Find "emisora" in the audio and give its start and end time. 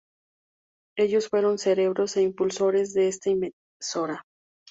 3.29-4.23